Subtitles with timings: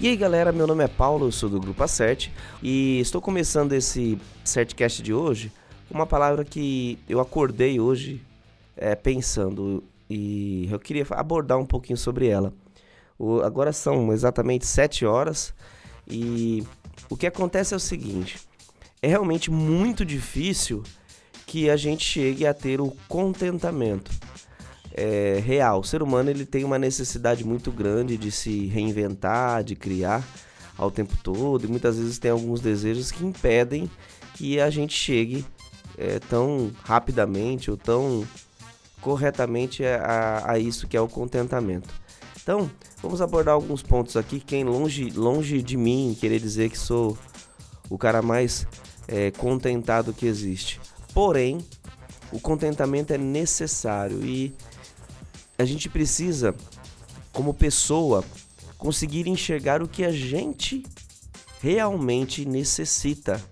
[0.00, 2.30] E aí galera, meu nome é Paulo, eu sou do Grupo A7
[2.62, 5.52] e estou começando esse Certcast de hoje
[5.86, 8.24] com uma palavra que eu acordei hoje
[8.78, 12.50] é, pensando e eu queria abordar um pouquinho sobre ela.
[13.18, 15.52] O, agora são exatamente 7 horas
[16.08, 16.66] e
[17.10, 18.40] o que acontece é o seguinte:
[19.02, 20.82] é realmente muito difícil
[21.46, 24.10] que a gente chegue a ter o contentamento
[24.92, 25.80] é, real.
[25.80, 30.26] O ser humano ele tem uma necessidade muito grande de se reinventar, de criar
[30.76, 33.90] ao tempo todo, e muitas vezes tem alguns desejos que impedem
[34.34, 35.44] que a gente chegue
[35.98, 38.26] é, tão rapidamente ou tão
[39.00, 41.88] corretamente a, a, isso que é o contentamento.
[42.42, 42.70] Então,
[43.02, 44.40] vamos abordar alguns pontos aqui.
[44.40, 47.16] Quem longe, longe de mim querer dizer que sou
[47.88, 48.66] o cara mais
[49.06, 50.80] é, contentado que existe.
[51.12, 51.58] Porém,
[52.32, 54.54] o contentamento é necessário e
[55.60, 56.54] a gente precisa,
[57.32, 58.24] como pessoa,
[58.78, 60.82] conseguir enxergar o que a gente
[61.60, 63.42] realmente necessita.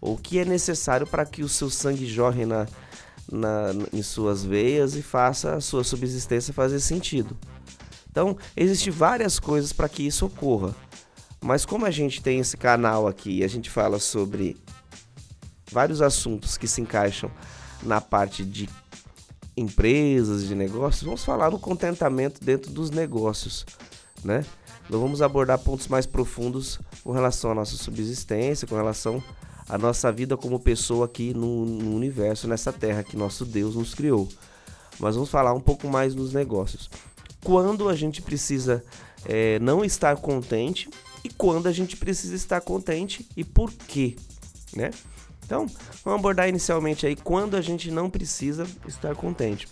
[0.00, 2.68] O que é necessário para que o seu sangue jorre na,
[3.30, 7.36] na, em suas veias e faça a sua subsistência fazer sentido.
[8.08, 10.72] Então, existem várias coisas para que isso ocorra.
[11.40, 14.56] Mas como a gente tem esse canal aqui e a gente fala sobre
[15.70, 17.28] vários assuntos que se encaixam
[17.82, 18.68] na parte de
[19.58, 23.64] empresas, de negócios, vamos falar no contentamento dentro dos negócios,
[24.24, 24.44] né?
[24.88, 29.22] Não vamos abordar pontos mais profundos com relação à nossa subsistência, com relação
[29.68, 33.94] à nossa vida como pessoa aqui no, no universo, nessa terra que nosso Deus nos
[33.94, 34.26] criou.
[34.98, 36.88] Mas vamos falar um pouco mais nos negócios.
[37.44, 38.82] Quando a gente precisa
[39.26, 40.88] é, não estar contente
[41.22, 44.16] e quando a gente precisa estar contente e por quê,
[44.74, 44.90] né?
[45.48, 45.64] Então,
[46.04, 49.66] vamos abordar inicialmente aí quando a gente não precisa estar contente.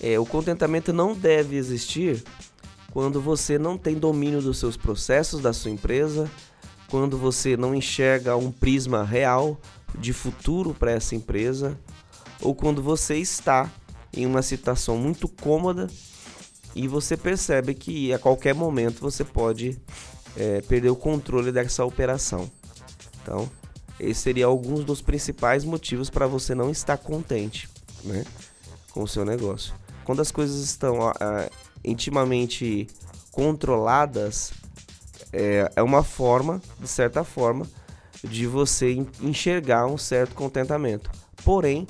[0.00, 2.22] É, o contentamento não deve existir
[2.92, 6.30] quando você não tem domínio dos seus processos, da sua empresa,
[6.88, 9.60] quando você não enxerga um prisma real
[9.98, 11.76] de futuro para essa empresa,
[12.40, 13.68] ou quando você está
[14.12, 15.88] em uma situação muito cômoda
[16.76, 19.76] e você percebe que a qualquer momento você pode
[20.36, 22.48] é, perder o controle dessa operação.
[23.20, 23.50] Então,
[24.02, 27.68] esse seria alguns dos principais motivos para você não estar contente,
[28.04, 28.24] né,
[28.90, 29.74] com o seu negócio.
[30.04, 31.48] Quando as coisas estão ah,
[31.84, 32.88] intimamente
[33.30, 34.52] controladas,
[35.32, 37.66] é, é uma forma, de certa forma,
[38.22, 41.10] de você enxergar um certo contentamento.
[41.44, 41.86] Porém,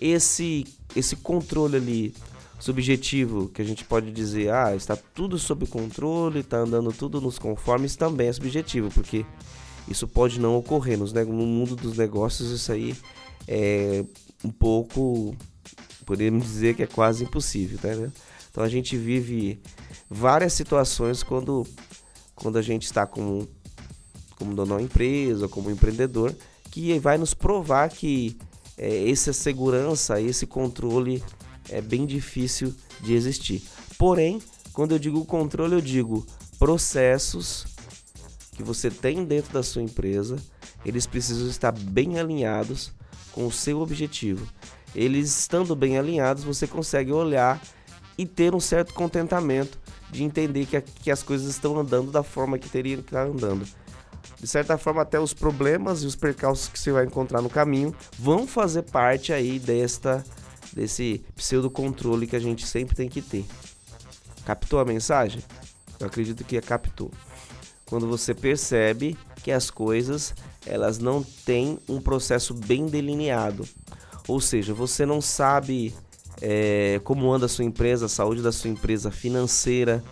[0.00, 2.14] esse esse controle ali
[2.58, 7.38] subjetivo, que a gente pode dizer, ah, está tudo sob controle, está andando tudo nos
[7.38, 9.26] conformes, também é subjetivo, porque
[9.88, 10.98] isso pode não ocorrer.
[10.98, 12.96] Nos, no mundo dos negócios, isso aí
[13.46, 14.04] é
[14.42, 15.36] um pouco,
[16.04, 18.10] podemos dizer que é quase impossível, tá, né?
[18.50, 19.60] Então a gente vive
[20.08, 21.66] várias situações quando,
[22.34, 23.48] quando a gente está como,
[24.36, 26.34] como dono da empresa, como empreendedor,
[26.70, 28.36] que vai nos provar que
[28.78, 31.22] é, essa segurança, esse controle
[31.68, 33.62] é bem difícil de existir.
[33.98, 34.40] Porém,
[34.72, 36.26] quando eu digo controle, eu digo
[36.58, 37.66] processos
[38.54, 40.36] que você tem dentro da sua empresa,
[40.84, 42.92] eles precisam estar bem alinhados
[43.32, 44.46] com o seu objetivo.
[44.94, 47.60] Eles estando bem alinhados, você consegue olhar
[48.16, 49.78] e ter um certo contentamento
[50.10, 53.66] de entender que, que as coisas estão andando da forma que teriam que estar andando.
[54.40, 57.94] De certa forma, até os problemas e os percalços que você vai encontrar no caminho
[58.18, 60.24] vão fazer parte aí desta
[60.72, 63.44] desse pseudo controle que a gente sempre tem que ter.
[64.44, 65.42] Captou a mensagem?
[66.00, 67.10] Eu acredito que captou
[67.86, 70.34] quando você percebe que as coisas
[70.66, 73.66] elas não têm um processo bem delineado.
[74.26, 75.94] Ou seja, você não sabe
[76.40, 80.02] é, como anda a sua empresa, a saúde da sua empresa financeira,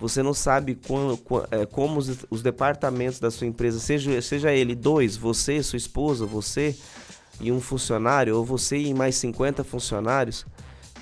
[0.00, 1.18] você não sabe como,
[1.50, 6.24] é, como os, os, departamentos da sua empresa, seja, seja ele dois, você, sua esposa,
[6.24, 6.74] você
[7.38, 10.46] e um funcionário, ou você e mais 50 funcionários,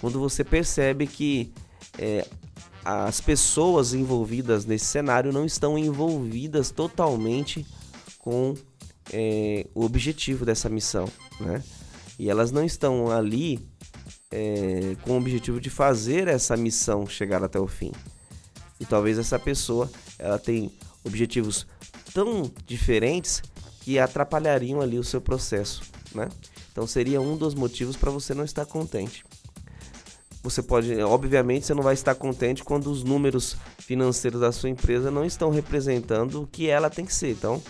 [0.00, 1.52] quando você percebe que
[1.96, 2.26] é,
[2.90, 7.66] as pessoas envolvidas nesse cenário não estão envolvidas totalmente
[8.18, 8.54] com
[9.12, 11.06] é, o objetivo dessa missão,
[11.38, 11.62] né?
[12.18, 13.60] E elas não estão ali
[14.30, 17.92] é, com o objetivo de fazer essa missão chegar até o fim.
[18.80, 20.72] E talvez essa pessoa ela tem
[21.04, 21.66] objetivos
[22.14, 23.42] tão diferentes
[23.82, 25.82] que atrapalhariam ali o seu processo,
[26.14, 26.26] né?
[26.72, 29.27] Então seria um dos motivos para você não estar contente
[30.42, 35.10] você pode, obviamente, você não vai estar contente quando os números financeiros da sua empresa
[35.10, 37.30] não estão representando o que ela tem que ser.
[37.30, 37.62] Então,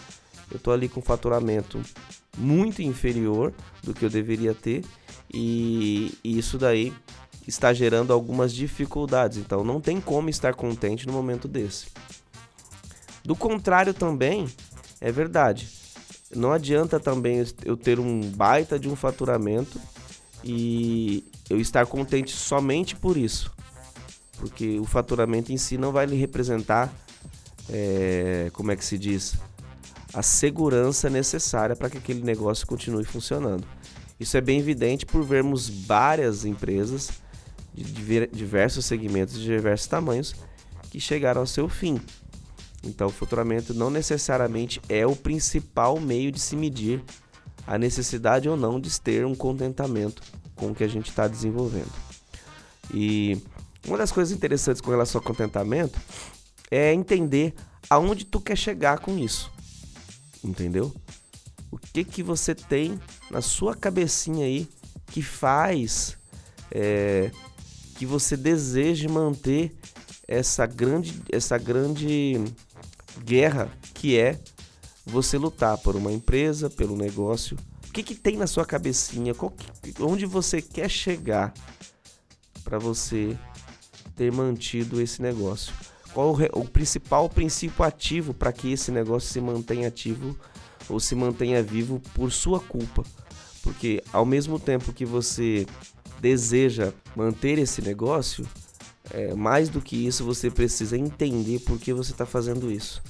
[0.50, 1.80] eu estou ali com faturamento
[2.36, 4.84] muito inferior do que eu deveria ter
[5.32, 6.92] e, e isso daí
[7.46, 9.38] está gerando algumas dificuldades.
[9.38, 11.86] Então, não tem como estar contente no momento desse.
[13.24, 14.46] Do contrário também,
[15.00, 15.68] é verdade.
[16.34, 19.80] Não adianta também eu ter um baita de um faturamento
[20.44, 23.52] e eu estar contente somente por isso.
[24.38, 26.92] Porque o faturamento em si não vai lhe representar,
[27.68, 29.34] é, como é que se diz,
[30.12, 33.66] a segurança necessária para que aquele negócio continue funcionando.
[34.18, 37.10] Isso é bem evidente por vermos várias empresas
[37.74, 40.34] de diversos segmentos, de diversos tamanhos,
[40.90, 42.00] que chegaram ao seu fim.
[42.82, 47.02] Então, o faturamento não necessariamente é o principal meio de se medir
[47.68, 50.22] a necessidade ou não de ter um contentamento
[50.56, 51.92] com o que a gente está desenvolvendo.
[52.92, 53.36] E
[53.86, 56.00] uma das coisas interessantes com relação ao contentamento
[56.70, 57.54] é entender
[57.90, 59.52] aonde tu quer chegar com isso.
[60.42, 60.94] Entendeu?
[61.70, 62.98] O que que você tem
[63.30, 64.66] na sua cabecinha aí
[65.08, 66.16] que faz
[66.70, 67.30] é,
[67.96, 69.76] que você deseje manter
[70.26, 72.42] essa grande, essa grande
[73.22, 74.40] guerra que é
[75.08, 77.56] você lutar por uma empresa, pelo negócio.
[77.88, 79.32] O que, que tem na sua cabecinha?
[79.34, 81.52] Que, onde você quer chegar
[82.62, 83.36] para você
[84.14, 85.72] ter mantido esse negócio?
[86.12, 90.36] Qual o, o principal princípio ativo para que esse negócio se mantenha ativo
[90.88, 93.02] ou se mantenha vivo por sua culpa?
[93.62, 95.66] Porque ao mesmo tempo que você
[96.20, 98.46] deseja manter esse negócio,
[99.10, 103.02] é, mais do que isso, você precisa entender por que você está fazendo isso.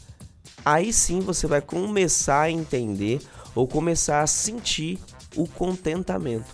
[0.68, 3.22] Aí sim você vai começar a entender
[3.54, 4.98] ou começar a sentir
[5.34, 6.44] o contentamento.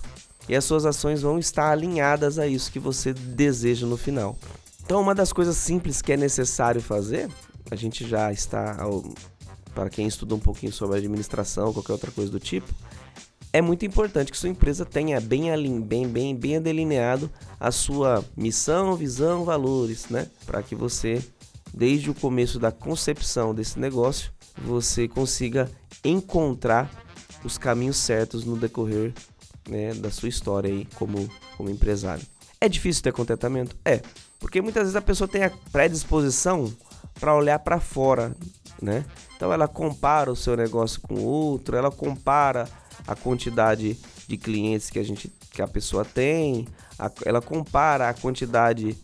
[0.49, 4.39] E as suas ações vão estar alinhadas a isso que você deseja no final.
[4.85, 7.29] Então, uma das coisas simples que é necessário fazer,
[7.69, 8.77] a gente já está,
[9.75, 12.73] para quem estuda um pouquinho sobre administração, qualquer outra coisa do tipo,
[13.53, 15.51] é muito importante que sua empresa tenha bem,
[15.83, 17.29] bem, bem, bem delineado
[17.59, 20.29] a sua missão, visão, valores, né?
[20.47, 21.21] Para que você,
[21.75, 25.69] desde o começo da concepção desse negócio, você consiga
[26.05, 26.91] encontrar
[27.43, 29.13] os caminhos certos no decorrer
[29.69, 32.25] né, da sua história aí como, como empresário.
[32.61, 33.77] É difícil ter contentamento?
[33.85, 34.01] É,
[34.39, 36.73] porque muitas vezes a pessoa tem a predisposição
[37.19, 38.35] para olhar para fora,
[38.81, 39.05] né?
[39.37, 42.69] Então ela compara o seu negócio com outro, ela compara
[43.07, 46.67] a quantidade de clientes que a gente que a pessoa tem,
[46.99, 48.97] a, ela compara a quantidade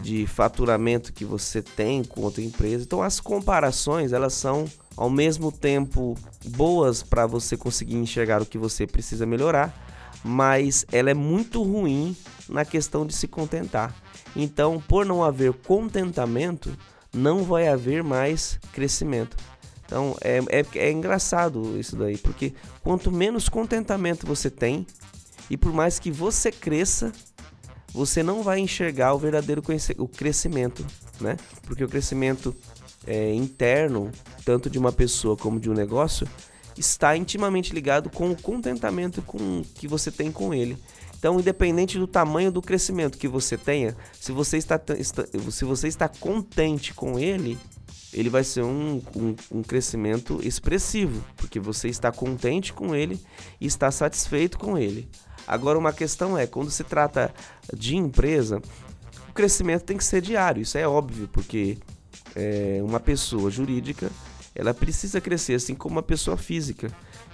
[0.00, 2.84] de faturamento que você tem com outra empresa.
[2.84, 4.64] Então as comparações, elas são
[4.96, 9.74] ao mesmo tempo boas para você conseguir enxergar o que você precisa melhorar,
[10.22, 12.16] mas ela é muito ruim
[12.48, 13.94] na questão de se contentar.
[14.36, 16.76] Então, por não haver contentamento,
[17.12, 19.36] não vai haver mais crescimento.
[19.86, 22.52] Então é, é, é engraçado isso daí, porque
[22.82, 24.86] quanto menos contentamento você tem,
[25.48, 27.12] e por mais que você cresça,
[27.94, 29.62] você não vai enxergar o verdadeiro
[29.98, 30.84] o crescimento,
[31.20, 31.36] né?
[31.62, 32.52] Porque o crescimento
[33.06, 34.10] é, interno,
[34.44, 36.26] tanto de uma pessoa como de um negócio,
[36.76, 40.76] está intimamente ligado com o contentamento com, que você tem com ele.
[41.16, 45.86] Então, independente do tamanho do crescimento que você tenha, se você está, está se você
[45.86, 47.56] está contente com ele,
[48.12, 53.20] ele vai ser um, um, um, crescimento expressivo, porque você está contente com ele
[53.60, 55.08] e está satisfeito com ele.
[55.46, 57.32] Agora, uma questão é: quando se trata
[57.72, 58.60] de empresa,
[59.28, 61.78] o crescimento tem que ser diário, isso é óbvio, porque
[62.34, 64.10] é, uma pessoa jurídica
[64.54, 66.88] ela precisa crescer assim como uma pessoa física.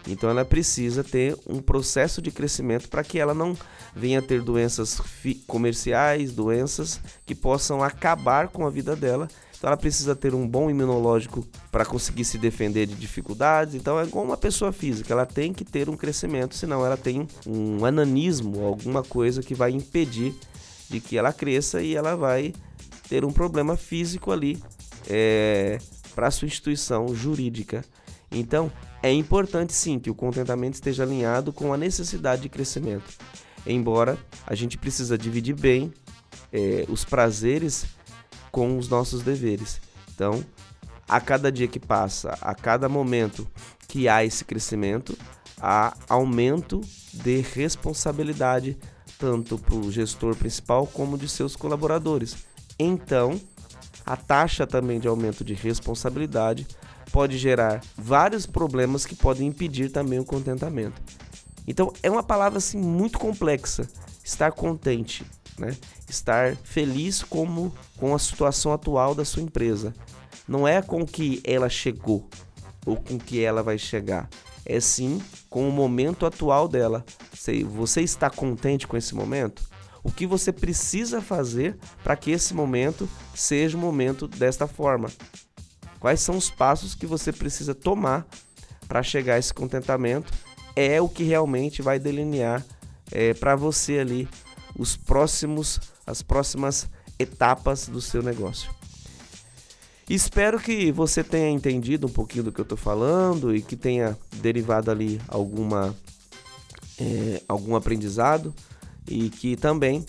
[0.08, 3.54] Então ela precisa ter um processo de crescimento para que ela não
[3.94, 5.00] venha ter doenças
[5.46, 9.28] comerciais, doenças que possam acabar com a vida dela
[9.60, 13.74] então ela precisa ter um bom imunológico para conseguir se defender de dificuldades.
[13.74, 17.28] Então é igual uma pessoa física, ela tem que ter um crescimento, senão ela tem
[17.46, 20.34] um ananismo, alguma coisa que vai impedir
[20.88, 22.54] de que ela cresça e ela vai
[23.06, 24.58] ter um problema físico ali
[25.06, 25.78] é,
[26.14, 27.84] para sua instituição jurídica.
[28.32, 33.12] Então é importante sim que o contentamento esteja alinhado com a necessidade de crescimento.
[33.66, 35.92] Embora a gente precisa dividir bem
[36.50, 37.99] é, os prazeres
[38.50, 39.80] com os nossos deveres.
[40.14, 40.44] Então,
[41.08, 43.46] a cada dia que passa, a cada momento
[43.88, 45.16] que há esse crescimento,
[45.60, 46.80] há aumento
[47.12, 48.76] de responsabilidade
[49.18, 52.36] tanto para o gestor principal como de seus colaboradores.
[52.78, 53.38] Então,
[54.06, 56.66] a taxa também de aumento de responsabilidade
[57.12, 61.00] pode gerar vários problemas que podem impedir também o contentamento.
[61.66, 63.86] Então, é uma palavra assim muito complexa,
[64.24, 65.24] estar contente
[65.60, 65.76] né?
[66.08, 69.94] Estar feliz como com a situação atual da sua empresa.
[70.48, 72.28] Não é com que ela chegou
[72.84, 74.28] ou com que ela vai chegar.
[74.64, 77.04] É sim com o momento atual dela.
[77.72, 79.62] Você está contente com esse momento?
[80.02, 85.10] O que você precisa fazer para que esse momento seja um momento desta forma?
[85.98, 88.26] Quais são os passos que você precisa tomar
[88.88, 90.32] para chegar a esse contentamento?
[90.74, 92.64] É o que realmente vai delinear
[93.12, 94.28] é, para você ali
[94.80, 98.70] os próximos, as próximas etapas do seu negócio.
[100.08, 104.16] Espero que você tenha entendido um pouquinho do que eu estou falando e que tenha
[104.36, 105.94] derivado ali alguma,
[106.98, 108.54] é, algum aprendizado
[109.06, 110.04] e que também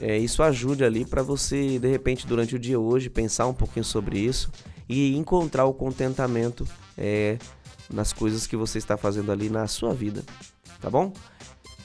[0.00, 3.84] é, isso ajude ali para você, de repente, durante o dia hoje, pensar um pouquinho
[3.84, 4.50] sobre isso
[4.88, 7.36] e encontrar o contentamento é,
[7.92, 10.24] nas coisas que você está fazendo ali na sua vida,
[10.80, 11.12] tá bom?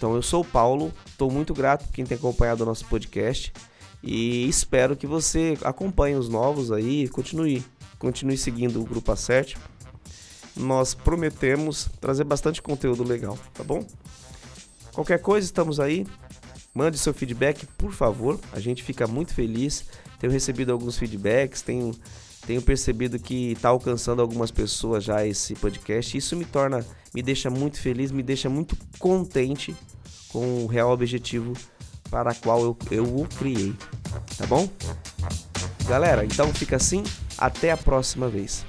[0.02, 3.54] Então eu sou o Paulo, estou muito grato por quem tem acompanhado o nosso podcast
[4.02, 7.64] e espero que você acompanhe os novos aí, continue,
[8.00, 9.58] continue seguindo o Grupo A7.
[10.56, 13.86] Nós prometemos trazer bastante conteúdo legal, tá bom?
[14.92, 16.08] Qualquer coisa, estamos aí.
[16.74, 18.40] Mande seu feedback, por favor.
[18.54, 19.86] A gente fica muito feliz.
[20.18, 21.92] Tenho recebido alguns feedbacks, tenho,
[22.46, 26.18] tenho percebido que está alcançando algumas pessoas já esse podcast.
[26.18, 29.76] Isso me torna, me deixa muito feliz, me deixa muito contente
[30.30, 31.54] com o real objetivo
[32.10, 33.74] para qual eu, eu o criei.
[34.38, 34.68] Tá bom?
[35.88, 37.04] Galera, então fica assim.
[37.38, 38.66] Até a próxima vez.